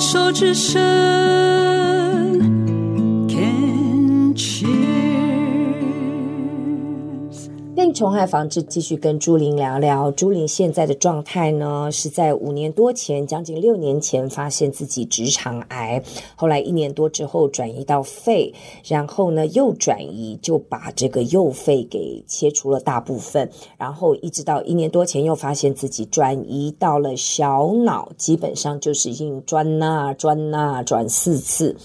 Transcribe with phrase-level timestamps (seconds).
[0.00, 1.37] 手之伸
[7.98, 10.08] 虫害防治，继续跟朱琳聊聊。
[10.12, 16.00] 朱琳现在的状态呢，是在五年多前，将近六年前，发现自己直肠癌，
[16.36, 18.54] 后来一年多之后转移到肺，
[18.84, 31.76] 然后呢又转移，就把这个右肺给切除了大部分，然后一直到一年多前又发现自己转移到了小脑，基本上就是已经转啊转啊转四次。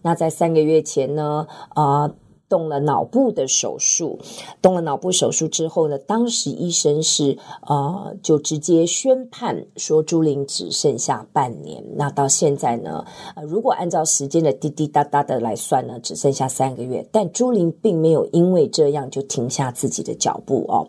[0.00, 2.10] 那在三个月前呢，啊、
[2.48, 4.18] 动了脑部的手术，
[4.62, 11.84] 动了脑部手术之后呢，当时医生是呃，就直接宣判说朱玲只剩下半年。
[11.96, 13.04] 那到现在呢，
[13.36, 17.06] 呃，如果按照时间的滴滴答答的来算呢，只剩下三个月。
[17.12, 20.86] 但朱玲并没有因为这样就停下自己的脚步哦。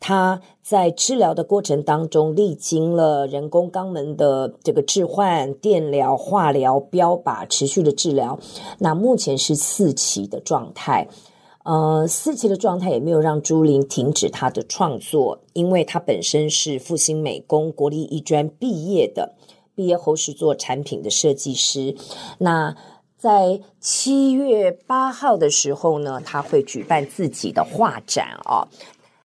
[0.00, 8.38] 他在治疗的过程当中，历经了人工肛门的这个置换、电疗、化疗、标靶，持续的治疗。
[8.78, 11.08] 那目前是四期的状态，
[11.64, 19.32] 呃，四期的状态也没有让朱琳停止她的创作，因为她本身是复兴美工国立艺专毕业的，
[19.74, 21.96] 毕业后是做产品的设计师。
[22.36, 22.76] 那
[23.16, 28.68] 在七月八号的时候呢，他会举办自己的画展哦。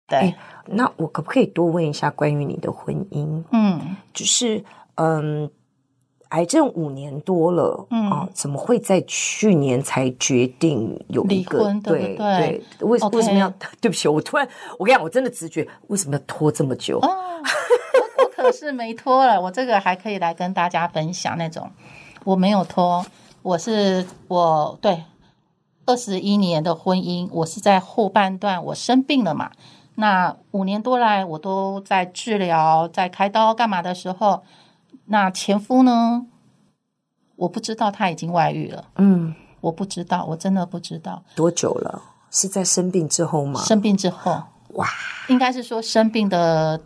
[0.07, 0.33] 对。
[0.65, 3.43] 那我可不可以多问一下关于你的婚姻？
[3.51, 4.63] 嗯，就是
[4.95, 5.49] 嗯，
[6.29, 11.81] 癌症五年多了，嗯啊，怎么会在去年才决定有一个离婚？
[11.81, 14.47] 对对，对，对，为为什么要 对不起，我突然
[14.79, 16.97] 我跟你讲，我真的直觉为什么要拖这么久？
[16.99, 21.69] 哦，我我可是没拖了，我这个还可以来跟大家分享那种，
[22.23, 23.05] 我没有拖，
[23.41, 25.03] 我是我对
[25.85, 29.51] 二十一年的婚姻，我是在后半段我生病了嘛。
[29.95, 34.43] 那五年多来，我都在治疗，在开刀干嘛的时候，
[35.05, 36.25] 那前夫呢？
[37.35, 38.85] 我不知道他已经外遇了。
[38.95, 41.23] 嗯，我不知道，我真的不知道。
[41.35, 42.01] 多久了？
[42.31, 43.61] 是在生病之后吗？
[43.61, 44.87] 生病之后，哇，
[45.29, 46.81] 应该是说生病的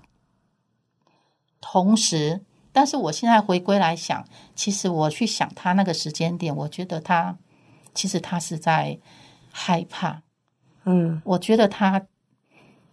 [1.61, 2.41] 同时。
[2.73, 7.37] 但是我现在回归来想，其实我去想他那个时间点，我觉得他
[7.93, 8.99] 其实他是在
[9.51, 10.21] 害怕。
[10.83, 12.01] 嗯，我觉得他。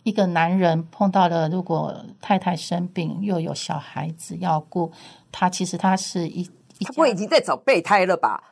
[0.04, 4.92] 一个男人碰到了，如果太太生病又有小孩子要顾，
[5.32, 6.42] 他其实他是一，
[6.78, 8.44] 一他不会已经在找备胎了吧？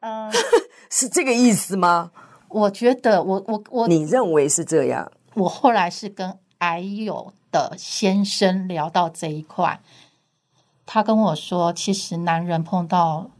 [0.00, 0.30] 嗯，
[0.90, 2.12] 是这个意思吗？
[2.48, 5.10] 我觉得我我我，你认为是这样？
[5.34, 9.80] 我后来是跟癌友的先生聊到这一块，
[10.86, 13.30] 他跟我说，其实男人碰到。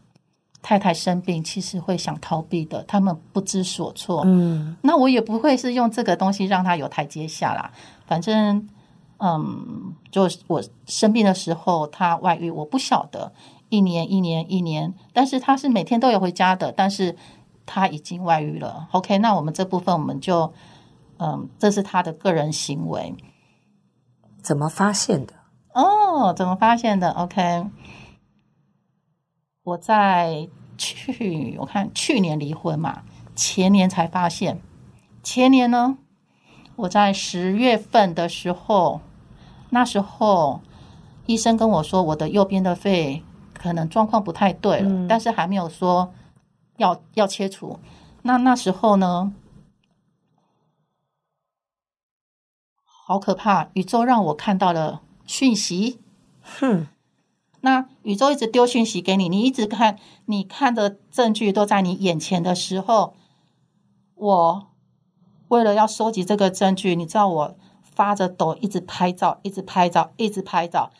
[0.64, 4.22] 太太生病，其实会想逃避的，他们不知所措。
[4.24, 7.70] 嗯，那我也不会是用这个东西让他有台阶下啦。
[8.06, 8.66] 反正，
[9.18, 13.30] 嗯，就我生病的时候，他外遇，我不晓得，
[13.68, 17.14] 一年一年一年，但是他是每天都有回家的，但是
[17.66, 18.88] 他已经外遇了。
[18.92, 20.50] OK，那我们这部分我们就，
[21.18, 23.14] 嗯，这是他的个人行为。
[24.40, 25.34] 怎么发现的？
[25.74, 27.66] 哦，怎么发现的？OK。
[29.64, 33.02] 我在去，我看去年离婚嘛，
[33.34, 34.60] 前年才发现。
[35.22, 35.96] 前年呢，
[36.76, 39.00] 我在十月份的时候，
[39.70, 40.60] 那时候
[41.24, 43.22] 医生跟我说，我的右边的肺
[43.54, 46.12] 可能状况不太对了，嗯、但是还没有说
[46.76, 47.78] 要要切除。
[48.20, 49.32] 那那时候呢，
[52.84, 53.70] 好可怕！
[53.72, 56.00] 宇宙让我看到了讯息，
[56.42, 56.88] 哼。
[57.64, 63.14] 那宇宙一直丢讯息给你，你一直看，你看的证据都在你眼前的时候，
[64.16, 64.66] 我
[65.48, 70.90] 为了要收集这个证据，你知道我发着抖，一直拍照，一直拍照，一直拍照。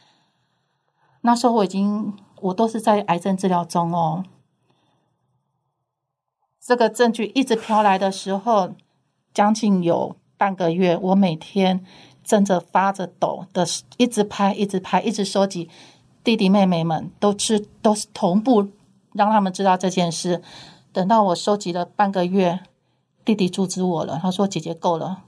[1.21, 4.25] 那时候我已经，我都是在癌症治疗中哦。
[6.59, 8.73] 这个证据一直飘来的时候，
[9.35, 11.85] 将近有半个月，我每天
[12.23, 13.67] 正着发着抖的，
[13.99, 15.69] 一直拍，一直拍，一直收集。
[16.25, 18.66] 弟弟妹妹们都是都是同步
[19.13, 20.43] 让他们知道这件事。
[20.91, 22.60] 等到我收集了半个月，
[23.25, 24.19] 弟弟阻止我了。
[24.22, 25.25] 他说：“姐姐够了，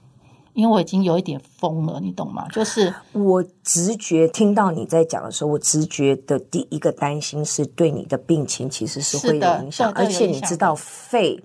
[0.53, 11.43] 因为我已经有一点疯了，你懂吗？” 就是我直觉听到你在讲的时候，我直觉的第一个担心是对你的病情其实是会有影响，而且你知道肺，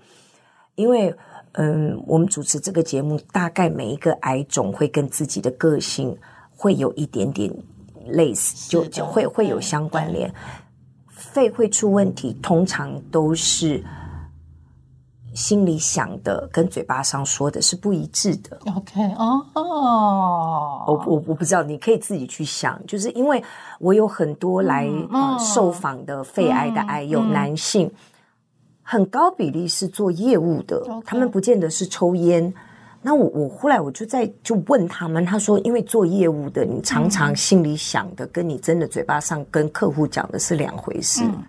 [0.75, 1.13] 因为
[1.51, 6.17] 嗯，我们主持这个节目，大概每一个癌种会跟自己的个性
[6.55, 7.53] 会有一点点。
[8.07, 10.33] 类似就就会会有相关联，
[11.09, 13.83] 肺会出问题，通常都是
[15.33, 18.59] 心里想的跟嘴巴上说的是不一致的。
[18.75, 23.43] OK，哦哦，我我我不知道，你可以自己去想，就是因为
[23.79, 27.91] 我有很多来、嗯呃、嗯受访的肺癌的癌友，嗯男性
[28.81, 32.53] 很高比例是做业务的他们不见得是抽烟。
[33.03, 41.21] 那我我后来我就在就问他们，他说，因为做业务的，你常常心里想的，跟你真的嘴巴上跟客户讲的是两回事。
[41.23, 41.43] 嗯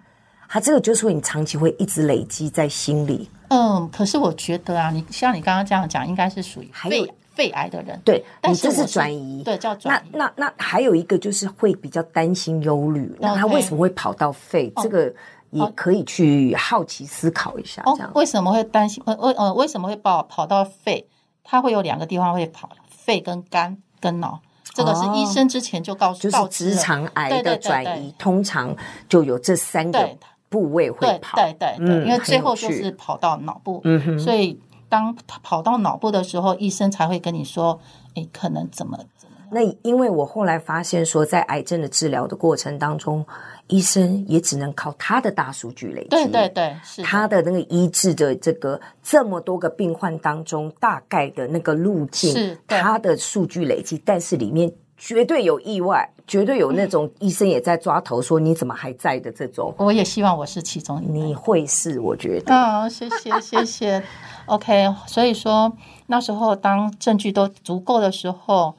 [0.47, 3.29] 他这个就是说你长期会一直累积在心里。
[3.49, 8.01] 嗯，可是我觉得啊，你像你刚刚这样讲，应该是属于肺肺癌的人。
[8.05, 10.11] 对，但是这是转移，对，叫转移。
[10.13, 14.73] 那那那还有一个就是会比较担心忧虑，那他为什么会跑到肺？
[14.77, 15.13] 这个
[15.51, 17.83] 也可以去好奇思考一下。
[17.87, 19.03] 哦这样，为什么会担心？
[19.07, 21.05] 呃，为呃，为什么会跑跑到肺？
[21.45, 24.41] 它会有两个地方会跑，肺跟肝跟脑。
[24.73, 28.75] 这个是医生之前就告诉，就是直肠癌的转移，通常
[29.09, 30.11] 就有这三个
[30.49, 31.37] 部位会跑。
[31.37, 33.81] 对对对，因为最后就是跑到脑部。
[33.85, 34.19] 嗯哼。
[34.19, 34.59] 所以
[34.89, 35.15] 当
[35.45, 37.79] 跑到脑部的时候，医生才会跟你说，
[38.17, 39.37] 哎，可能怎么怎么。
[39.51, 43.25] 那因为我后来发现说，在癌症的治疗的过程当中，
[43.69, 46.09] 医生也只能靠他的大数据累积。
[46.11, 59.75] 对对对，是他的那个医治的这个这么多个病患当中，大概的那个路径，是他的数据累积，但是里面绝对有意外，绝对有那种医生也在抓头说你怎么还在的这种。
[59.79, 61.03] 我也希望我是其中。
[61.07, 62.55] 你会是，我觉得。
[62.55, 64.03] 嗯、哦，谢谢谢谢。
[64.47, 65.75] OK，所以说
[66.07, 68.75] 那时候当证据都足够的时候，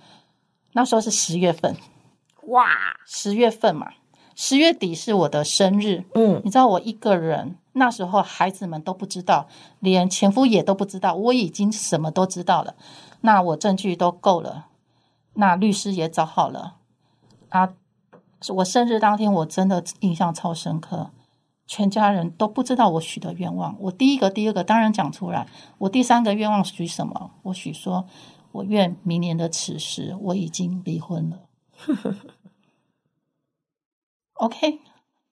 [0.73, 1.75] 那时候是十月份，
[2.47, 2.67] 哇，
[3.05, 3.87] 十月份嘛，
[4.35, 6.03] 十月底是我的生日。
[6.13, 9.47] 嗯，你知道我一个人，那时候孩子们都不知道，
[9.79, 12.75] 连前夫也都不知道，我已经什么都知道了。
[13.21, 14.67] 那我证据都够了，
[15.33, 16.75] 那律师也找好了
[17.49, 17.73] 啊。
[18.49, 21.09] 我生日当天，我真的印象超深刻。
[21.65, 23.75] 全家人都不知道我许的愿望。
[23.79, 25.47] 我第一个、第二个当然讲出来。
[25.79, 27.31] 我第三个愿望许什么？
[27.41, 28.05] 我许说，
[28.51, 31.39] 我愿明年的此时我已经离婚了。
[34.35, 34.79] OK，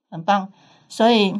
[0.10, 0.52] 很棒。
[0.90, 1.40] 所以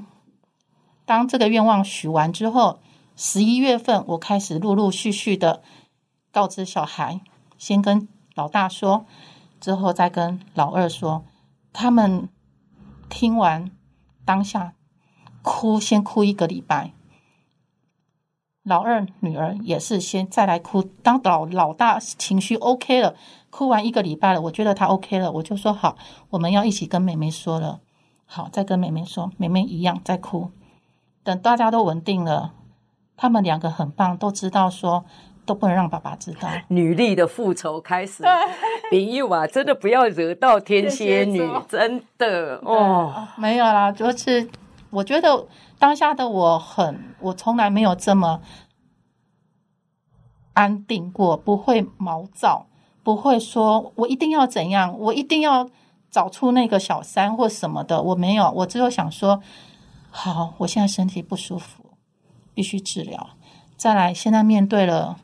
[1.06, 2.80] 当这个愿望许完之后，
[3.16, 5.62] 十一月份我开始陆陆续续的
[6.32, 7.20] 告知小孩，
[7.58, 9.06] 先跟老大说，
[9.60, 11.26] 之后再跟老二说。
[11.74, 12.30] 他们
[13.10, 13.72] 听完
[14.24, 14.74] 当下。
[15.42, 16.94] 哭，先哭一个礼拜。
[18.64, 20.82] 老二女儿也是先再来哭。
[20.82, 23.18] 当老老大情绪 OK 了，
[23.54, 25.96] 哭完一个礼拜了，我觉得他 OK 了，我就说好，
[26.32, 27.82] 我们要一起跟妹妹说了。
[28.26, 30.50] 好，再跟妹妹说，妹妹一样在哭。
[31.24, 32.56] 等大家都稳定了，
[33.16, 35.06] 他们两个很棒，都知道说
[35.46, 36.50] 都不能让爸爸知道。
[36.70, 38.24] 女力的复仇开始。
[38.90, 41.40] 林玉啊，真的不要惹到天蝎女，
[41.70, 43.28] 真的哦。
[43.38, 44.50] 没有啦，就是。
[44.90, 45.48] 我觉得
[45.78, 48.42] 当下的我很，我从来没有这么
[50.54, 52.66] 安定过，不会毛躁，
[53.04, 55.70] 不会说我一定要怎样，我一定要
[56.10, 59.42] 找出那个小三或什么的，我没有，我只有想说，
[60.10, 61.84] 好，我现在身体不舒服，
[62.54, 63.32] 必须治疗。
[63.76, 65.18] 再来，现在面对了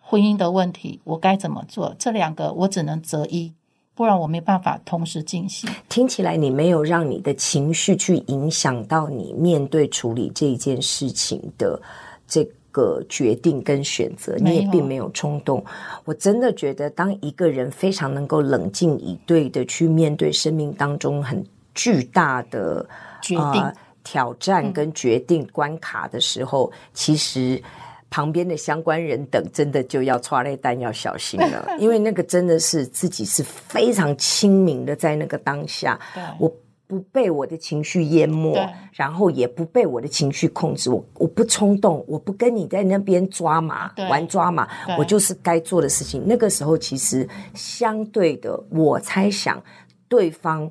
[0.00, 1.94] 婚姻的问题，我该怎么做？
[1.98, 3.52] 这两个我只能择一。
[3.94, 5.70] 不然我没办法同时进行。
[5.88, 11.80] 听起来你没有让你的情绪去影响到你面对处理这件事情的
[12.28, 12.46] 这
[12.76, 15.64] 个决定跟选择，你也并没有冲动。
[16.04, 21.42] 我真的觉得，当一个人非常能够冷静以对的去面对生命当中很
[21.74, 22.86] 巨大的
[23.22, 23.72] 决定、呃、
[24.04, 27.62] 挑战跟决定关卡的时候，嗯、其实。
[28.08, 35.98] 旁边的相关人等真的就要剉咧等要小心了， 因为那个真的是自己是非常清明的，在那个当下，
[36.38, 36.50] 我
[36.86, 38.54] 不被我的情绪淹没，
[38.92, 46.22] 然后也不被我的情绪控制，我我不冲动，我不跟你在那边抓马玩抓马，我就是该做的事情。
[46.26, 49.62] 那个时候其实相对的，我猜想
[50.08, 50.70] 对方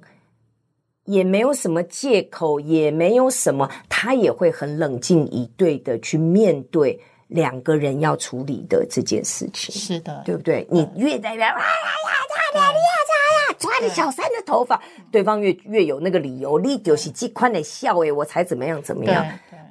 [1.06, 7.00] 也没有什么借口，也没有什么，他也会很冷静以对的去面对。
[7.28, 10.68] 两个人要处理的这件事情，是的，对不对？
[10.70, 12.20] 你越在那，哇呀呀，
[12.54, 14.80] 抓你呀，抓呀，抓你小三的头发，
[15.12, 19.26] 对方越越有那个理由，你就是这宽的笑诶，我才怎么样怎么样，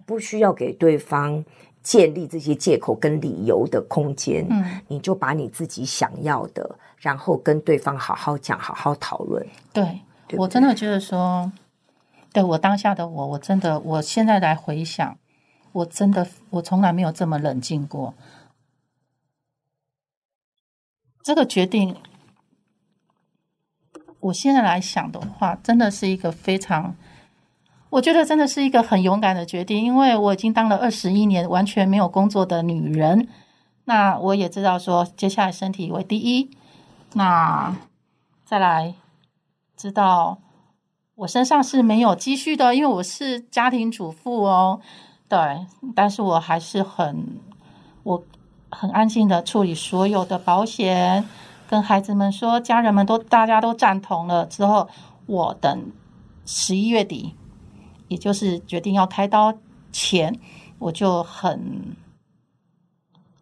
[0.05, 1.45] 不需要给对方
[1.83, 6.69] 建立这些借口跟理由的空间，嗯，你就把你自己想要的，
[6.99, 9.47] 然后跟对方好好讲，好好讨论。
[9.73, 11.51] 对，对，我真的觉得说，
[12.33, 15.17] 对我当下的我，我真的，我现在来回想。
[15.75, 18.15] 我真的，我从来没有这么冷静过。
[21.21, 21.97] 这个决定，
[24.21, 26.95] 我现在来想的话，真的是一个非常，
[27.91, 33.27] 我觉得真的是一个很勇敢的决定，因为我已经当了二十一年完全没有工作的女人。
[33.87, 36.57] 那我也知道说，接下来身体为第一。
[37.15, 37.77] 那
[38.45, 38.95] 再来
[39.77, 40.39] 知道
[41.17, 44.81] 我身上是没有积蓄的，因为我是家庭主妇哦。
[45.35, 47.41] 对，但是我还是很
[48.05, 48.23] 我
[48.71, 51.29] 很安静的处理所有的保险，
[51.69, 54.89] 跟孩子们说，家人们都大家都赞同了之后，
[55.27, 55.91] 我等
[56.47, 57.35] 十一月底。
[58.07, 59.53] 也就是决定要开刀
[59.91, 60.39] 前，
[60.79, 61.97] 我就很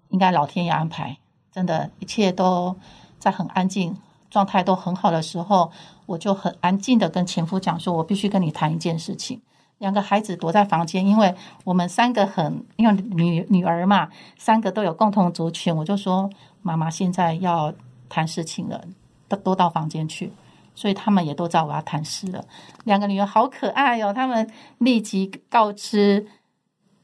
[0.08, 1.18] 应该老天爷安排，
[1.50, 2.75] 真的，一切都
[3.18, 3.94] 在很安静、
[4.30, 5.70] 状态都很好的时候，
[6.06, 9.42] 我就很安静的跟前夫讲说，我必须跟你谈一件事情。
[9.83, 11.35] 两个孩子躲在房间，因为
[11.65, 14.09] 我们三个很，因为女女儿嘛，
[14.39, 16.31] 三个都有共同族群，我就说
[16.62, 17.75] 妈妈现在要
[18.09, 18.85] 谈事情了，
[19.27, 20.31] 都都到房间去。
[20.73, 22.45] 所以他们也都知道我要谈事了。
[22.85, 24.49] 两个女儿好可爱哦，他们
[24.79, 26.29] 立即告知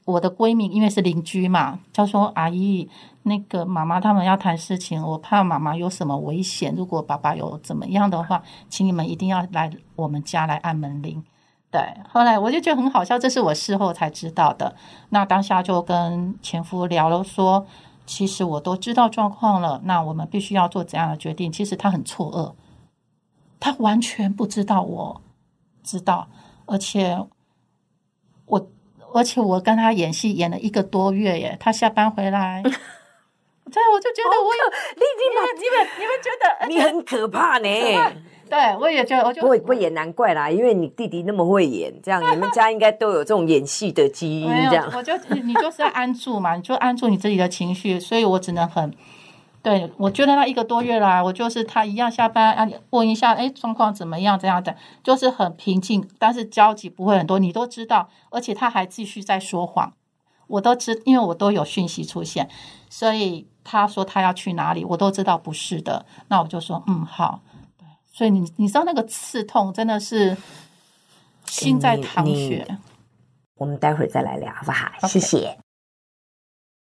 [0.05, 2.89] 我的闺蜜，因为是邻居嘛，就说阿姨，
[3.23, 11.21] 那个妈妈他们要谈事情，我怕妈妈有什么危险，如果爸爸有怎么样的话，请你们一定要来我们家来按门铃。
[11.71, 14.75] 对，后来我就觉得很好笑，这是我事后才知道的。
[15.09, 17.65] 那当下就跟前夫聊了，说
[18.07, 21.51] 其实我都知道状况了，那我们必须要做怎样的决定？
[21.51, 22.53] 其实他很错愕。
[23.59, 25.21] 他完全不知道，我
[25.83, 26.27] 知道，
[26.65, 27.23] 而且
[28.45, 28.67] 我，
[29.13, 31.55] 而且我跟他演戏演了一个多月耶。
[31.59, 32.63] 他下班回来，
[33.71, 34.63] 对，我就觉得我有
[34.95, 37.69] 丽丽嘛，你们你们觉得 你很可怕呢？
[38.49, 44.49] 对，我也觉得，我就不会不也难怪啦，因为你弟弟那么会演，这样 你们家应该都有这种演戏的基因。
[44.69, 48.91] 这样，我就你就是要安住嘛，你就安住你自己的情绪，所以我只能很。
[49.61, 54.39] 对，我觉得那一个多月啦，我就是他一样下班啊，问一下，哎，状况怎么样？
[54.39, 54.73] 这样的，
[55.03, 57.37] 就是很平静，但是交集不会很多。
[57.39, 59.93] 你都知道，而且他还继续在说谎，
[60.47, 62.49] 我都知，因为我都有讯息出现，
[62.89, 66.03] 所以他说他要去哪里，我都知道不是的。
[66.27, 67.39] 那我就说，嗯，好。
[67.77, 70.35] 对，所以你你知道那个刺痛真的是
[71.45, 72.65] 心在淌血。
[73.57, 75.59] 我们待会儿再来聊，好不好.谢谢。